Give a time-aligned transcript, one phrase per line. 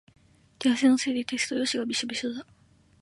[0.59, 2.43] 手汗のせいでテスト用紙がびしょびしょだ。